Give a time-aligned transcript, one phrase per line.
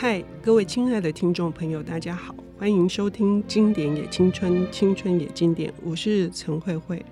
[0.00, 7.04] 嗨，各位亲爱的听众朋友，大家好，欢迎收听《经典也青春，青春也经典》，我是陈慧慧。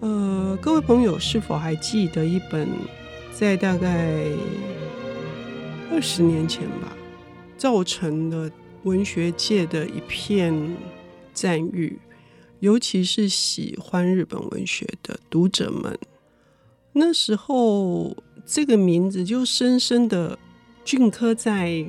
[0.00, 2.68] 呃，各位朋友是否还记得一本
[3.32, 4.26] 在大概
[5.92, 6.92] 二十年前吧，
[7.56, 8.50] 造成了
[8.82, 10.52] 文学界的一片
[11.32, 12.00] 赞誉，
[12.58, 15.96] 尤其是喜欢日本文学的读者们，
[16.94, 20.36] 那时候这个名字就深深的。
[20.90, 21.84] 镌刻在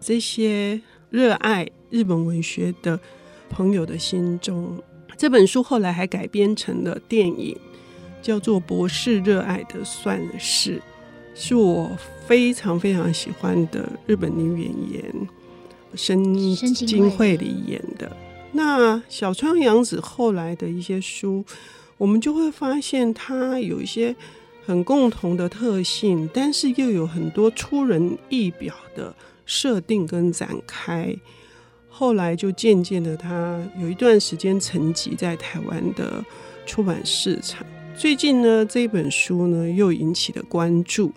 [0.00, 2.98] 这些热爱日本文学的
[3.48, 4.82] 朋友的心中。
[5.16, 7.56] 这本书后来还改编成了电影，
[8.20, 10.78] 叫做《博士热爱的算式》，
[11.36, 15.28] 是我非常非常喜欢的日本女演员
[15.94, 16.34] 深
[16.74, 18.10] 津绘里演的。
[18.50, 21.44] 那小川洋子后来的一些书，
[21.96, 24.16] 我们就会发现她有一些。
[24.66, 31.14] 很共同的特性，但是又有很多出人意表的设定跟展开。
[31.88, 36.24] 后来就渐渐的，他有一段时间沉寂在台湾的
[36.64, 37.64] 出版市场。
[37.94, 41.12] 最近呢，这本书呢又引起了关注，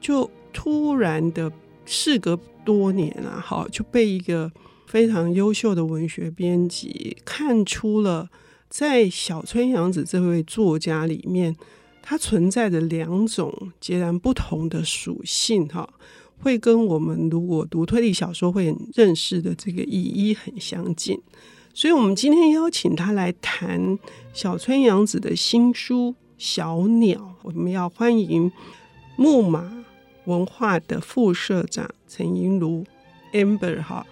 [0.00, 1.50] 就突然的，
[1.86, 4.52] 事隔多年啊，好就被一个
[4.86, 8.28] 非常优秀的文学编辑看出了，
[8.68, 11.56] 在小川洋子这位作家里面。
[12.02, 15.88] 它存在着两种截然不同的属性，哈，
[16.42, 21.18] 会跟我们如果读推理小说会认识的这个意义很相近，
[21.72, 23.98] 所以我们今天邀请他来谈
[24.32, 28.50] 小川洋子的新书《小鸟》，我们要欢迎
[29.16, 29.84] 木马
[30.24, 32.84] 文化的副社长陈映如
[33.32, 34.04] Amber 哈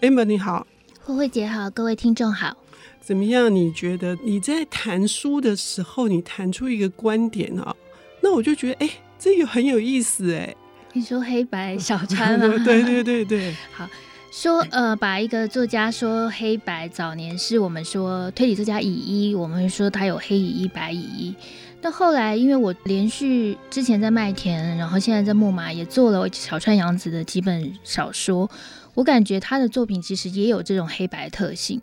[0.00, 0.66] ，Amber 你好，
[1.02, 2.56] 慧慧姐好，各位听众好。
[3.04, 3.54] 怎么样？
[3.54, 7.76] 你觉得你在谈书的时候，你谈出一个观点啊？
[8.22, 10.56] 那我就觉得，哎，这个很有意思哎。
[10.94, 12.64] 你说黑白小川吗？
[12.64, 13.54] 对对对对。
[13.72, 13.86] 好，
[14.32, 21.34] 说呃，把一个作家说黑白，早年是我们说推理作家乙一，我们会说他有黑乙一、白乙一。
[21.82, 28.50] 但后来，因为我连续之前在麦田，然后现在在木马也做了小川洋子的几本小说，
[28.94, 31.78] 我感觉他的作品其实也有这种黑白特性。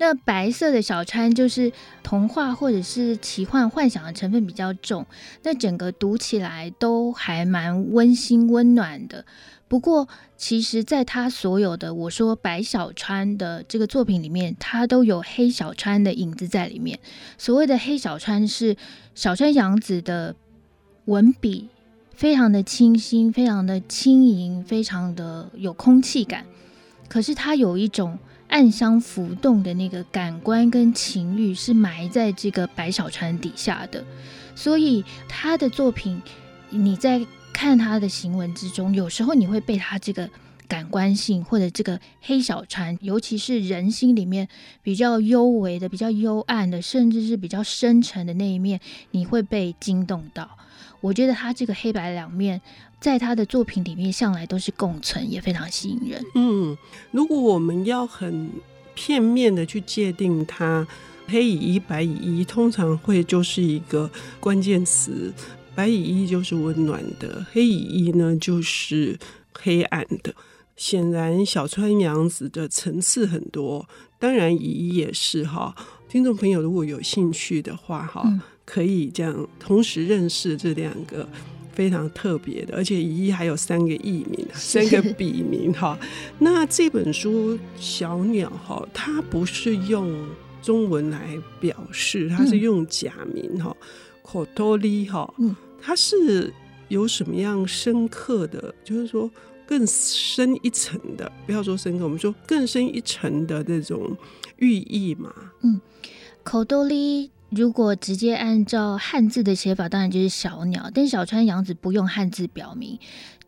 [0.00, 1.70] 那白色的小川就是
[2.02, 5.04] 童话或者是奇幻幻想的成分比较重，
[5.42, 9.26] 那整个读起来都还蛮温馨温暖的。
[9.68, 16.98] 不过，其实在他所有的我说白小川的这个作品里面，他都有黑小川的影子在里面。
[17.36, 18.78] 所谓的黑小川是
[19.14, 20.34] 小川洋子的
[21.04, 21.68] 文笔
[22.14, 26.46] 非常的清新，非常的轻盈，非常的有空气感。
[27.06, 28.18] 可是他有一种。
[28.50, 34.04] 暗香浮动的那个感官跟情欲是埋在这个白小川底下的，
[34.54, 36.20] 所以他的作品，
[36.68, 40.28] 你在看他的行文之中，有时候你会被他这个
[40.66, 44.48] 感官性或者这个黑小川，尤其是人心里面
[44.82, 48.80] 比较幽微的、比较幽暗的，甚至是比较深沉的那一面，
[49.12, 50.58] 你会被惊动到。
[51.00, 52.60] 我觉得他这个黑白两面。
[53.00, 56.22] 在他的作品里面，向来都是共存，也非常吸引人。
[56.34, 56.76] 嗯，
[57.10, 58.50] 如果我们要很
[58.94, 60.86] 片面的去界定它，
[61.26, 65.32] 黑乙一、白乙一，通常会就是一个关键词。
[65.74, 69.18] 白乙一就是温暖的，黑乙一呢就是
[69.54, 70.34] 黑暗的。
[70.76, 73.88] 显然，小川洋子的层次很多，
[74.18, 75.74] 当然乙一也是哈。
[76.08, 81.26] 听众朋友如果有兴趣的话，哈、嗯，可以这样同时认识这两个。
[81.72, 85.98] 非常特别的，而且乙一还有三个艺名，三个笔名哈。
[86.38, 90.28] 那这本书《小鸟》哈，它不是用
[90.62, 93.76] 中文来表示，它是用假名哈。
[94.22, 96.52] 口多利哈，嗯，它是
[96.88, 99.30] 有什么样深刻的，就是说
[99.66, 104.16] 更深一层的，不要说深刻，我们说更深一层的这种
[104.58, 105.32] 寓意嘛。
[105.62, 105.80] 嗯，
[106.42, 107.30] 口多利。
[107.50, 110.90] 如果直接按照汉字的写法，当然就是小鸟。
[110.94, 112.98] 但小川洋子不用汉字表明，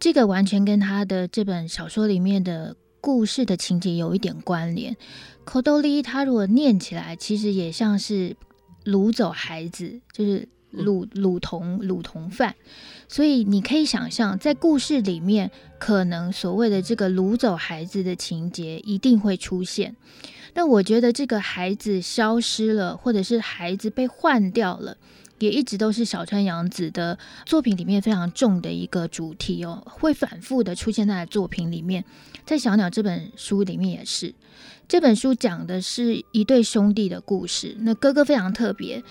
[0.00, 4.96] 这个完全跟他的这本小说里面的故事的情节有一点关联。
[5.44, 8.36] 口多利，他如果念起来，其实也像是
[8.84, 12.54] 掳走孩子，就是掳掳童掳童犯。
[13.08, 19.94] 所以你可以想象，在故事里面，可能所谓的这个掳走孩子的情节一定会出现。
[20.54, 24.96] 但我觉得这个孩子消失了，或者是孩子被换掉了，
[25.38, 32.04] 也一直都是小川洋子的作品里面非常重的一个主题哦，会反复的出现在作品里面。
[32.44, 34.34] 在《小鸟》这本书里面也是，
[34.88, 37.76] 这本书讲的是一对兄弟的故事。
[37.80, 39.02] 那哥哥非常特别，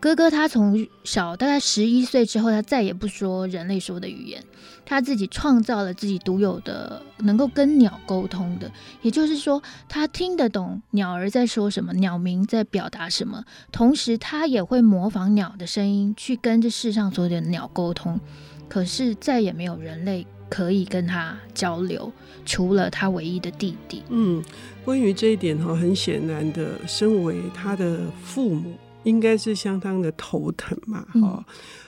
[0.00, 4.42] 哥哥他从小大概十一岁之后，他再也不说人类说的语言，
[4.86, 18.18] 他自己创造了自己独有的能够跟鸟沟通的，也就是说，他听得懂鸟儿在说什么，鸟鸣在表达什么，同时他也会模仿鸟的声音去跟这世上所有的鸟沟通。
[18.70, 22.10] 可是再也没有人类可以跟他交流，
[22.46, 24.02] 除了他唯一的弟弟。
[24.08, 24.42] 嗯，
[24.82, 28.72] 关于这一点哈，很显然的，身为他的父母。
[29.04, 31.44] 应该是相当的头疼嘛，哈、嗯，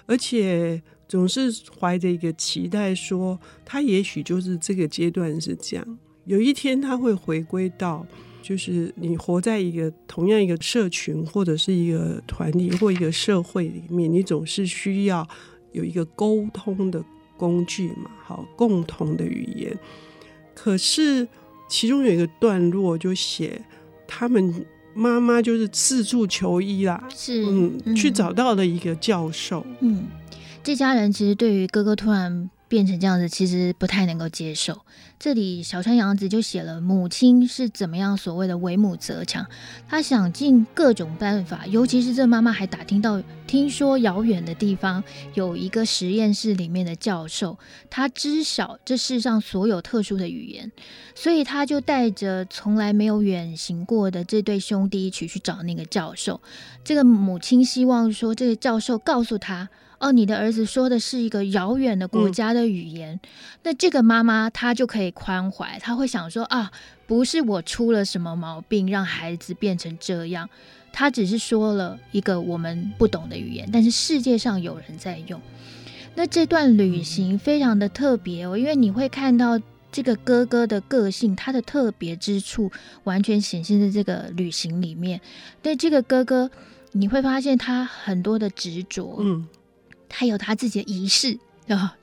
[0.06, 8.06] 而且总是怀着一个期待，说他也许就是这个阶段是这样，有一天他会回归到，
[8.40, 15.28] 就是你活在一个同样一个社群或者是一个团体或一个社会里面，你总是需要
[15.72, 17.04] 有一个沟通的
[17.36, 19.78] 工具嘛，好，共同的语言。
[20.54, 21.28] 可是
[21.68, 23.62] 其中有一个段落就写
[24.08, 24.64] 他们。
[24.94, 27.44] 妈妈就是四处求医啦，是
[27.94, 29.64] 去找到了一个教授。
[29.80, 30.04] 嗯，
[30.62, 34.80] 这家人其实对于哥哥突然变成这样子，其实不太能够接受。
[35.18, 39.46] 这里小川洋子就写了母亲是怎么样所谓的为母则强，
[39.86, 45.04] 他想尽各种办法，尤其是这妈妈还打听到，听说遥远的地方
[45.34, 47.58] 有一个实验室里面的教授，
[47.90, 50.72] 他知晓这世上所有特殊的语言，
[51.14, 56.40] 所以他就带着从来没有远行过的这对兄弟一起去找那个教授。
[56.82, 59.68] 这个母亲希望说，这个教授告诉他。
[60.02, 63.20] 哦，你的儿子说的是一个遥远的国家的语言，嗯、
[63.62, 66.72] 那这个妈妈她就可以宽怀，她会想说啊，
[67.06, 70.50] 不是我出了什么毛病让孩子变成这样，
[70.92, 75.40] 她只是说了一个我们不懂的语言，但是世界上有人在用。
[76.16, 79.60] 那这段旅行非常的特别哦，因为你会看到
[79.92, 82.72] 这个哥哥的个性，他的特别之处
[83.04, 85.20] 完全显现在这个旅行里面。
[85.62, 86.50] 对这个哥哥，
[86.90, 89.46] 你会发现他很多的执着，嗯。
[90.12, 91.96] 他有他自己的仪式啊，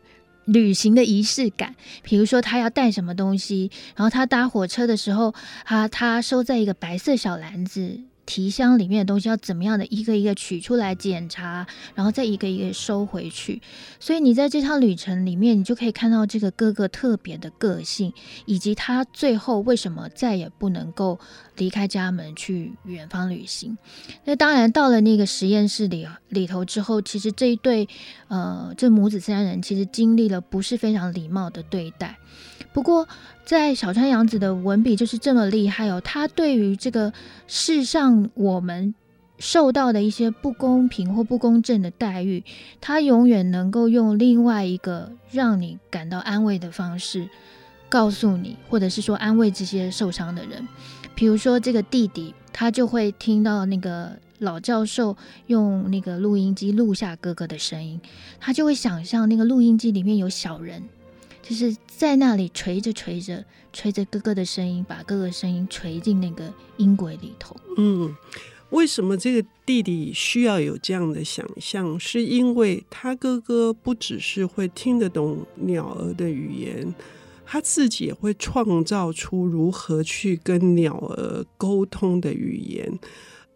[0.46, 1.76] 旅行的仪式感。
[2.04, 5.34] 比如说，他要带什么东西，然后他搭火车的时候，
[5.64, 8.02] 他他收在一个白色小篮子。
[8.26, 11.66] 提箱里面的东西要怎么样的一个一个取出来检查，
[11.96, 13.60] 然后再一个一个收回去。
[14.00, 18.14] 所以你在这趟旅程里面，你就可以看到这个哥哥特别的个性，
[18.46, 21.20] 以及他最后为什么再也不能够
[21.60, 23.78] 离开家门去远方旅行。
[24.26, 27.88] 那当然到了那个实验室里里头之后，其实这一对
[28.30, 32.18] 呃这母子三人其实经历了不是非常礼貌的对待。
[32.74, 33.08] 不过，
[33.46, 36.00] 在小川洋子的文笔就是这么厉害哦。
[36.02, 37.12] 他对于这个
[37.48, 38.94] 世上我们
[39.40, 42.44] 受到的一些不公平或不公正的待遇，
[42.80, 47.28] 他永远能够用另外一个让你感到安慰的方式
[47.90, 50.68] 告诉你，或者是说安慰这些受伤的人。
[51.20, 55.18] 比如说，这个弟弟他就会听到那个老教授
[55.48, 58.00] 用那个录音机录下哥哥的声音，
[58.40, 60.82] 他就会想象那个录音机里面有小人。
[61.42, 63.44] 就是在那里锤着锤着
[63.74, 67.54] 锤着哥哥的声音，把哥哥声音锤进那个音轨里头。
[67.78, 68.16] 嗯，
[68.70, 72.00] 为什么这个弟弟需要有这样的想象？
[72.00, 76.96] 是因为他哥哥不只是会听得懂鸟儿的语言，
[77.52, 83.00] 他自己也会创造出如何去跟鸟儿沟通的语言，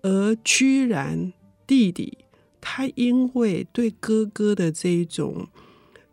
[0.02, 1.32] 而居然
[1.68, 2.18] 弟弟
[2.60, 5.48] 他因为对哥哥的这一种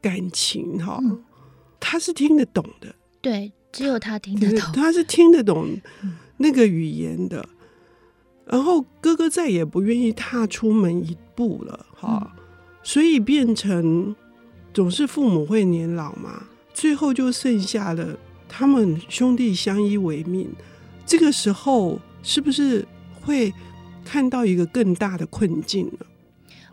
[0.03, 1.25] 感情，哈、嗯。
[1.81, 4.73] 他是听得懂的，对，只有他听得懂。
[4.75, 5.67] 他是听得懂
[6.37, 7.41] 那个语言的。
[7.41, 7.57] 嗯、
[8.45, 12.43] 然后哥哥再也不愿意踏出门一步了，哈、嗯，
[12.83, 14.15] 所以变成
[14.75, 20.51] 总是父母会年老嘛，最后就剩下了他们兄弟相依为命。
[21.07, 22.87] 这个时候是不是
[23.21, 23.53] 会
[24.05, 26.07] 看到一个更大的困境呢？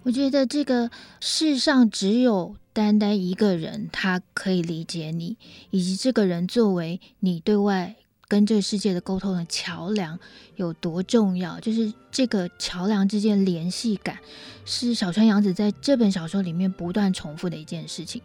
[0.03, 0.89] 我觉得这个
[1.19, 2.55] 世上只有。
[2.77, 5.35] 单单一个人，他可以理解你，
[5.71, 7.95] 以及这个人作为你对外
[8.27, 10.19] 跟这个世界的沟通的桥梁
[10.55, 11.59] 有多重要。
[11.59, 14.17] 就是这个桥梁之间联系感，
[14.65, 18.21] 是小川洋子在这本小说里面不断重复的一件事情。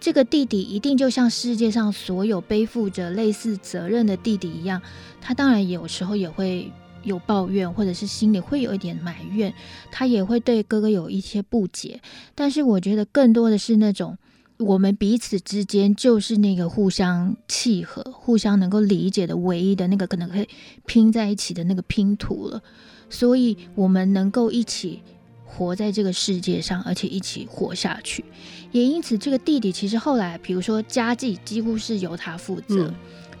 [0.00, 4.82] 这个弟弟一定就像世界上所有背负着类似责任的弟弟一样，
[5.20, 6.70] 他当然有时候也会。
[7.02, 9.54] 有抱怨，或者是心里会有一点埋怨，
[9.92, 12.00] 他也会对哥哥有一些不解。
[12.34, 14.18] 但是我觉得更多的是那种，
[14.58, 20.48] 我们彼此之间就是那个互相契合、互相能够理解的唯一的那个可能可以
[20.86, 22.62] 拼在一起的那个拼图了。
[23.10, 25.02] 所以我们能够一起
[25.44, 28.24] 活在这个世界上，而且一起活下去。
[28.72, 32.88] 也因此，这个弟弟其实后来，比如说家计几乎是由他负责。
[32.88, 32.94] 嗯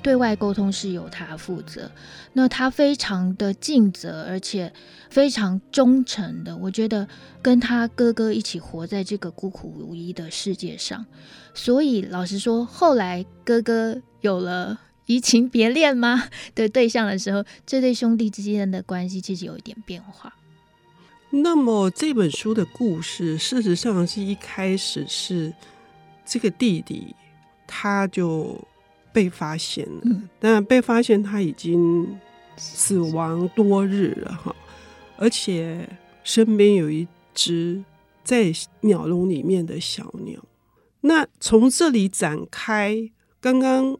[0.06, 1.90] 对外沟通是由他负责。
[2.34, 4.72] 那他非常的尽责，而且
[5.10, 7.08] 非常忠诚的，我觉得
[7.42, 11.04] 跟他哥哥一起活在这个孤苦无依的世界上。
[11.54, 20.32] 所以老实说，后来哥哥有了移情别恋吗 的对象的时候，这对兄弟之间的关系其实有一点变化。
[21.30, 25.52] 那么这本书的故事，事实上是一开始是
[26.24, 27.12] 这个弟弟
[27.66, 28.56] 他就
[29.16, 32.06] 被发现了，嗯、但被发现他已经。
[32.58, 34.56] 死亡多日了哈，
[35.18, 35.86] 而且
[36.24, 37.84] 身边有一只
[38.24, 40.42] 在鸟笼里面的小鸟。
[41.02, 43.10] 那从这里展开，
[43.42, 43.98] 刚刚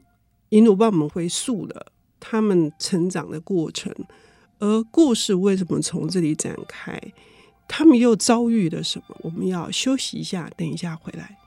[0.49, 3.93] 银奴帮我们回溯了他们成长的过程，
[4.57, 6.99] 而故事为什么从这里展开？
[7.67, 9.15] 他们又遭遇了什么？
[9.21, 11.37] 我们要休息一下，等一下回来。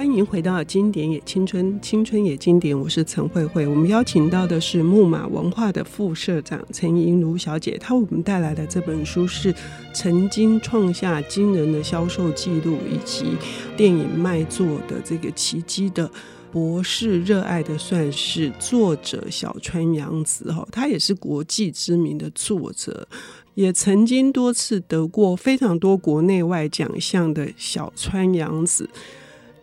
[0.00, 3.66] 欢迎回到《经典也青春，青春也经典》，我是陈慧慧。
[3.66, 9.54] 我们邀请到的是木马文化的副社长陈莹如小姐，她为我们带来的这本书是
[9.92, 13.36] 曾经创下惊人的销售记录以及
[13.76, 16.10] 电影卖座的这个奇迹的
[16.50, 23.06] 博士热爱的算是作者小川洋子哈，她也是国际知名的作者，
[23.52, 28.88] 也曾经多次得过非常多国内外奖项的小川洋子。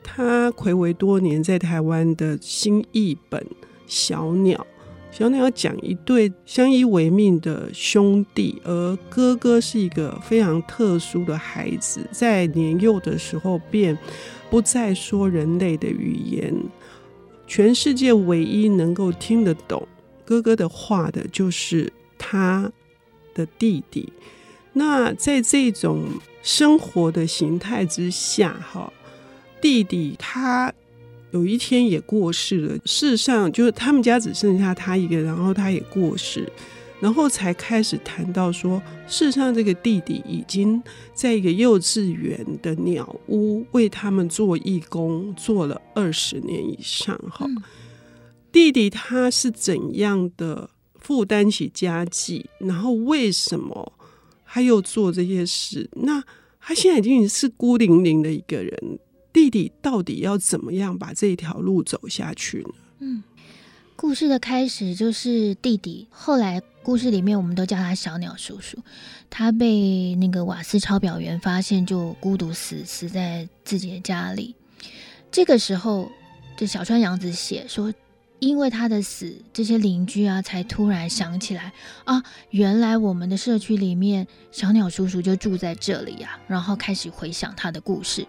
[0.09, 3.39] 他暌违多年，在台湾的新译本
[3.85, 4.65] 《小鸟》，
[5.15, 13.95] 小鸟讲一对相依为命的兄弟，而哥哥是一个非常特殊的孩子，在年幼的时候便
[14.49, 16.55] 不再说人类的语言，
[17.45, 19.85] 全世界唯一能够听得懂
[20.25, 22.71] 哥哥的话的，就是他
[23.35, 24.11] 的弟弟。
[24.73, 26.05] 那在这种
[26.41, 28.91] 生活的形态之下，哈。
[29.59, 30.73] 弟弟他
[31.31, 32.77] 有一天也过世了。
[32.85, 36.49] 事实上，就是他们家只剩下他一个，然后他也过世，
[36.99, 40.81] 然后才开始谈到说，事实上这个弟弟已经
[41.13, 47.17] 在一个幼稚园的鸟屋为他们做义工，做了二十年以上。
[47.29, 47.45] 哈，
[48.51, 53.93] 弟弟他是怎样的负担起家计，然后为什么
[54.45, 55.89] 他又做这些事？
[55.93, 56.23] 那
[56.59, 58.99] 他现在已经是孤零零的一个人。
[59.37, 62.69] 弟弟到底要怎么样把这条路走下去呢？
[63.01, 63.23] 嗯，
[63.95, 68.79] 故事的开始就是弟弟，后来故事里面我们都叫他小鸟叔叔。
[69.29, 74.55] 他被那个瓦斯抄表员发现，就孤独死死在自己的家里。
[75.31, 76.11] 这个时候，
[76.57, 77.93] 这小川洋子写说，
[78.39, 81.71] 因为他的死，这些邻居啊才突然想起来
[82.05, 88.25] 啊，原来我们的社区里面小鸟叔叔就住在这里呀，然后开始回想他的故事。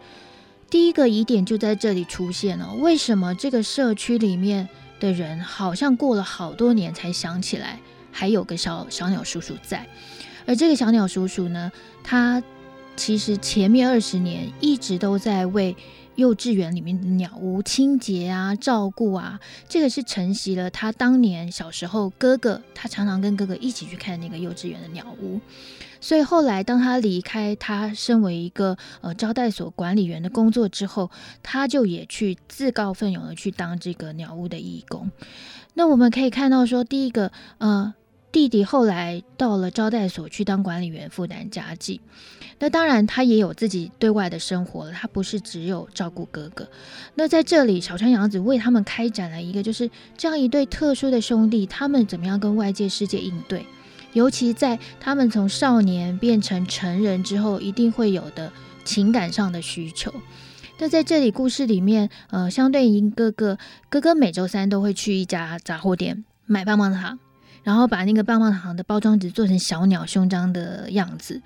[0.70, 4.68] 第一个疑点就在这里出现了：为什么这个社区里面
[5.00, 7.80] 的人好像过了好多年才想起来
[8.12, 9.86] 还有个小小鸟叔叔在？
[10.46, 11.72] 而这个小鸟叔叔呢，
[12.04, 12.42] 他
[12.96, 15.74] 其实前面二十年一直都在为
[16.16, 19.40] 幼稚园里面的鸟屋清洁啊、照顾啊。
[19.68, 25.40] 这个是承袭了他当年小时候哥哥，他常常跟哥哥一起去看那个幼稚园的鸟屋。
[26.00, 31.10] 所以后来，当他离开他身为一个呃招待所管理员的工作之后，
[31.42, 35.10] 他就也去自告奋勇的去当这个鸟屋的义工。
[35.74, 37.94] 那我们可以看到说，第一个，呃，
[38.32, 42.00] 弟弟后来到了招待所去当管理员，负担家计。
[42.60, 46.68] 那当然，他也有自己对外的生活了，他不是只有照顾哥哥。
[47.14, 53.64] 那在这里，小川洋子为他们开展了一个，就是这样一对特殊的兄弟，他们怎么样跟外界世界应对。
[54.18, 58.50] 尤其在他们从少年变成成人之后，一定会有的
[58.84, 60.12] 情感上的需求。
[60.80, 63.58] 那在这里故事里面，呃，相对应哥哥，
[63.88, 67.20] 哥哥每周三都会去一家杂货店买棒棒糖，
[67.62, 71.40] 然后把那个棒棒糖的包装纸做成小鸟胸章的样子。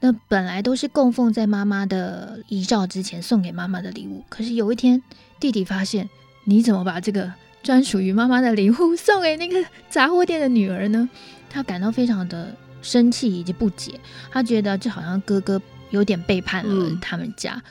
[0.00, 5.02] 那本来都是供奉在妈妈的遗照之前送给妈妈的礼物，可是有一天
[5.40, 6.10] 弟弟发现，
[6.44, 7.32] 你怎么把这个
[7.62, 11.08] 专属于妈妈的礼物 送给那个杂货店的女儿呢？
[11.50, 13.98] 他感到非常的生气以及不解，
[14.30, 17.54] 他觉得这好像哥哥有点背叛了他们家。
[17.54, 17.62] 嗯、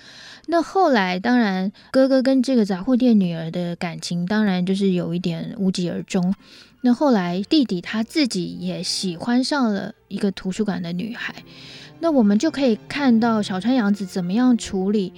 [0.47, 6.33] 那后来，当然哥哥跟这个杂货店女儿的感情，当然就是有一点无疾而终。
[6.81, 11.35] 那后来弟弟他自己也喜欢上了一个图书馆的女孩。
[11.99, 15.11] 那我们就可以看到小川洋子怎么样处理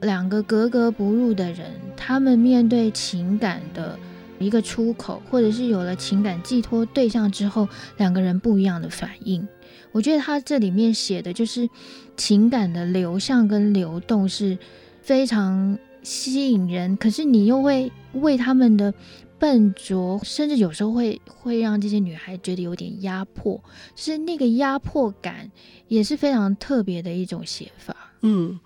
[0.00, 3.98] 两个格格不入的人，他们面对情感的
[4.42, 9.46] 一个出口，或者是有了情感寄托对象之后，两个人不一样的反应。
[9.92, 11.68] 我觉得他这里面写的就是
[12.16, 14.58] 情感的流向跟流动是
[15.00, 18.92] 非常吸引人，可是你又会为他们的
[19.38, 23.62] 笨拙，甚至有时候会会让这些女孩觉得有点压迫，
[23.94, 25.50] 是那个压迫感
[25.88, 27.94] 也是非常特别的一种写法。
[28.22, 28.58] 嗯，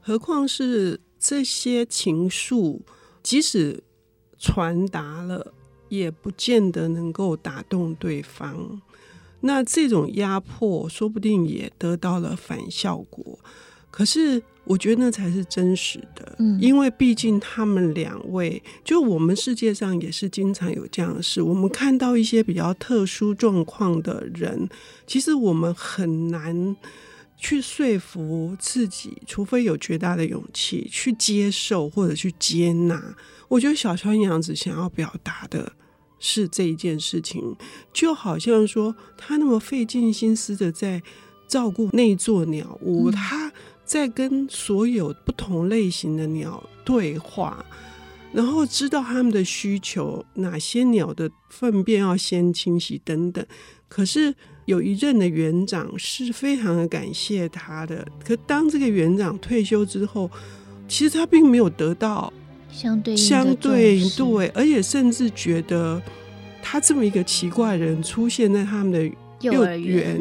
[0.00, 2.80] 何况是这些情愫，
[3.22, 3.84] 即使
[4.38, 5.52] 传达了，
[5.88, 8.80] 也不见得能够打动对方。
[9.40, 13.38] 那这种压迫说不定也得到了反效果，
[13.90, 21.40] 可是我觉得那才是真实的，嗯，因为毕竟他们两位，就我们世界上也是经常有这样的事。
[21.40, 24.68] 我们看到一些比较特殊状况的人，
[25.06, 26.74] 其实我们很难
[27.36, 33.16] 去说服自己，除非有绝大的勇气去接受或者去接纳。
[33.48, 35.72] 我觉得小川洋子想要表达的。
[36.18, 37.54] 是这一件事情，
[37.92, 41.02] 就好像说他那么费尽心思的在
[41.46, 43.52] 照顾那座鸟屋，嗯，他
[43.84, 47.62] 在跟所有不同类型的鸟对话，
[48.32, 53.46] 然后知道他们的需求，哪些鸟的粪便要先清洗等等。
[53.86, 54.34] 可是
[54.66, 60.30] 有一任的园长是非常的感谢他的，可当这个园长退休之后，
[60.86, 62.32] 其实他并没有得到。
[62.70, 66.02] 相对相对对，而且甚至觉得
[66.60, 70.20] 他这么一个奇怪的人出现在他们的幼儿园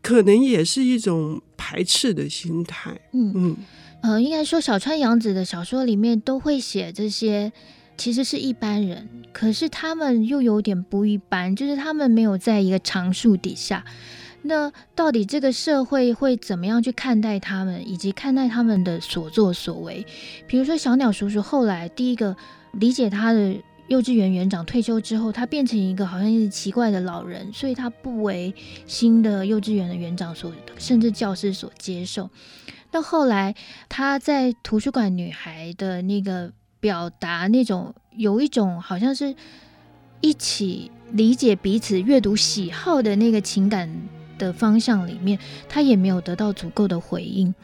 [0.00, 2.98] 可能也是一种排斥的心态。
[3.12, 3.56] 嗯嗯，
[4.02, 7.52] 呃，应该说小川洋子的小说里面都会写这些，
[7.96, 13.84] 其实是一般人，可是他们又有点不一般，就是他们没有在一个常数底下。
[14.42, 20.06] 那到底这个社会会怎么样去看待他们，以及看待他们的所作所为？
[20.46, 22.36] 比如说小鸟叔叔后来第一个
[22.72, 23.56] 理解他的
[23.88, 28.54] 幼稚园园长退休之后，他变成一个好像是奇怪的老人，所以他不为
[28.86, 32.30] 新的幼稚园的园长所甚至教师所接受。
[32.92, 33.54] 到后来
[33.88, 39.34] 他在图书馆女孩的那个表达，那种有一种好像是
[40.20, 43.90] 一起理解彼此阅读喜好的那个情感。
[44.38, 47.54] 的方向里面，他也没有得到足够的回应。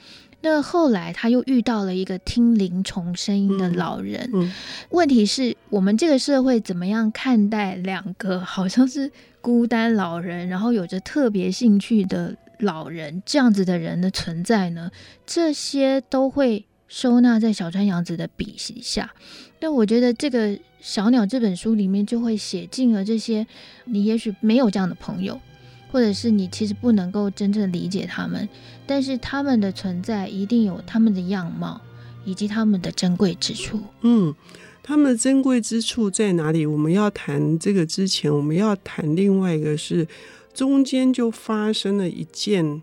[0.41, 4.31] 那后来他又遇到了一个听灵虫声音的老人。
[4.33, 4.53] 嗯嗯、
[4.89, 14.91] 问题是我们这个社会怎么样看待两个好像是孤单老人，然后有着特别兴趣的老人这样子的人的存在呢？
[15.27, 19.15] 这些都会收纳在小川洋子的笔下。
[19.59, 23.47] 但我觉得这个《小鸟》这本书里面就会写尽了这些，
[23.87, 25.41] 你也许没有这样的朋友。
[25.91, 28.49] 或者是你其实不能够真正理解他们，
[28.87, 31.79] 但是他们的存在一定有他们的样貌
[32.25, 33.79] 以及他们的珍贵之处。
[34.01, 34.35] 嗯，
[34.83, 36.65] 他们的珍贵之处在哪里？
[36.65, 40.09] 我们要谈这个之前，我们要谈另外一个是
[40.55, 42.81] 中间就发生了一件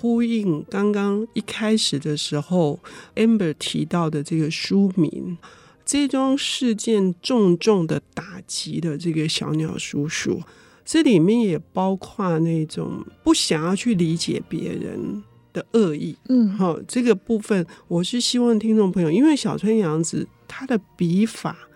[0.00, 2.80] 呼应刚刚一开始的时候
[3.16, 5.36] Amber 提到的这个书名，
[5.84, 10.40] 这桩事件重重的打击了这个小鸟叔叔。
[10.86, 21.68] 这里面也包括那种不想要去理解别人的恶意，嗯，好，这个部分我是希望听众朋友，因为小川洋子他的笔法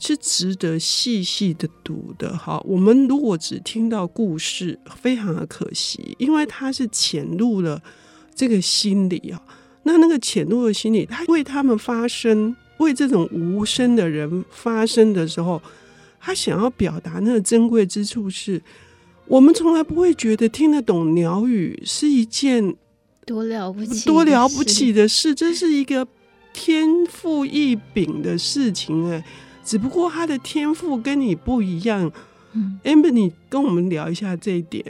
[0.00, 7.80] 是值得细细的读的，哈，我们如果只听到故事，非常的可惜，因为他是潜入了
[8.34, 9.40] 这个心理啊，
[9.84, 15.62] 那那个潜入的心理，他为他们发声，为这种无声的人发声的时候。
[16.22, 18.62] 他想要表达那个珍贵之处是，
[19.26, 22.76] 我们从来不会觉得听得懂鸟语是一件
[23.24, 26.06] 多了不起、多了不起的事，这是一个
[26.52, 29.24] 天赋异禀的事情哎，
[29.64, 32.10] 只不过他的天赋跟你不一样。
[32.52, 34.84] 嗯，Amber，你跟我们聊一下这一点。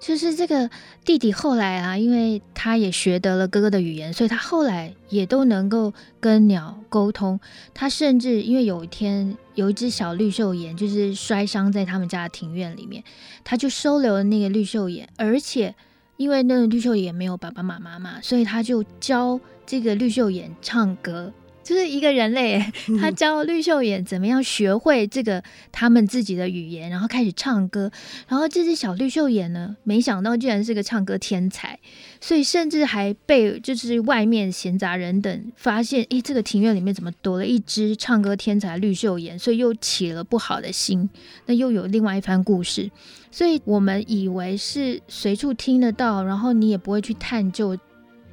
[0.00, 0.68] 就是这个
[1.04, 7.38] 弟弟后来啊，因为他也学得了哥哥的语言，所以他后来也都能够跟鸟沟通。
[7.74, 13.04] 他甚至因为有一天有一只小绿绣眼，就是摔伤在他们家的庭院里面，
[13.44, 15.74] 他就收留了那个绿绣眼，而且
[16.16, 21.30] 因为那个绿绣眼没有爸爸妈妈嘛，所以他就教这个绿绣眼唱歌。
[21.62, 22.64] 就是一个人类，
[23.00, 27.90] 他教绿秀眼怎么样学会这个他们自己的语言，然后开始唱歌。
[28.28, 31.78] 然后这只小绿秀眼呢，没想到居然是个唱歌天才，
[32.20, 39.38] 所以甚至还被就是外面闲杂人等发现，诶，这个庭院里面怎么多了一只唱歌天才绿秀眼？
[39.38, 41.08] 所以又起了不好的心，
[41.46, 42.90] 那又有另外一番故事。
[43.30, 47.78] 所以我们以为是随处听得到，然后你也不会去探究。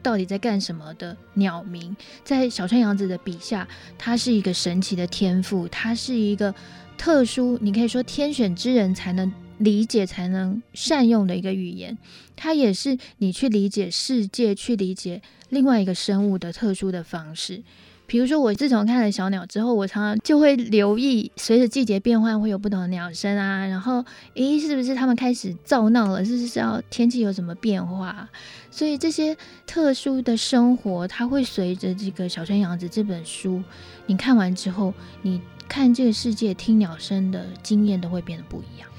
[0.02, 6.54] 到底在干什么的鸟鸣，在小川洋子的笔下，它是一个神奇的天赋，它是一个
[6.98, 11.98] 特殊，你可以说天选之人才能理解、才能善用的一个语言。
[12.36, 17.64] 它也是你去理解世界、去理解另外一个生物的特殊的方式。
[18.10, 23.68] 比如说，我自从看了小鸟之后，我常常就会留意，随着季节变换会有不同的鸟声啊。
[23.68, 26.26] 然后，诶，是不是它们开始噪闹了？
[26.26, 28.28] 是不是要天气有什么变化？
[28.72, 33.62] 所以这些特殊的生活，它会随着这个小川洋子这本书，
[34.08, 34.92] 你看完之后，
[35.22, 38.90] 你看这个世界、听鸟声的经验都会变得不一样。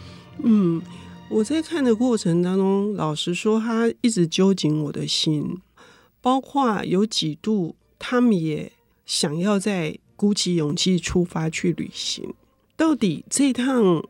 [0.45, 0.81] 嗯，
[1.29, 5.59] 我在看的过程当中，老实说，他一直揪紧我的心，
[6.21, 8.71] 包括有几度他们也。
[9.11, 12.33] 想要再鼓起勇气出发去旅行，
[12.77, 14.05] 到底这趟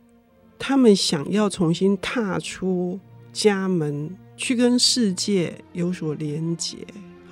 [0.59, 3.01] 他们想要重新踏出
[3.33, 6.77] 家门，去跟世界有所连接，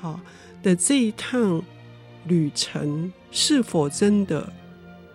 [0.00, 0.18] 好
[0.62, 1.62] 的这一趟
[2.26, 4.50] 旅程是否真的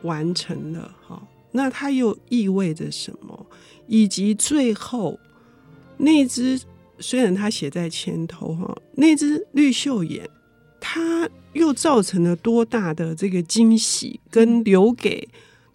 [0.04, 0.96] 完成了？
[1.02, 3.48] 好，那它又意味着什么？
[3.88, 5.20] 以及最后
[5.98, 6.62] 那只
[7.00, 10.30] 虽然它写在前头哈，那只绿袖眼。
[10.86, 15.26] 它又造成了多大的这个惊喜，跟留给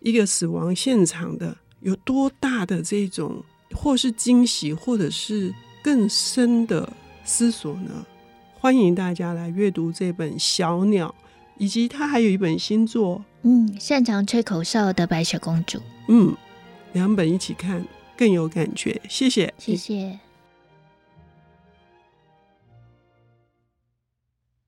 [0.00, 3.42] 一个死亡现场的有多大的这种，
[3.72, 6.92] 或是惊喜，或者是更深的
[7.24, 8.04] 思索呢？
[8.60, 11.08] 欢迎大家来阅读这本《小鸟》，
[11.56, 16.36] 以及他还有一本新作，嗯，擅长吹口哨的白雪公主，嗯，
[16.92, 17.82] 两本一起看
[18.14, 19.00] 更有感觉。
[19.08, 20.18] 谢谢，谢谢。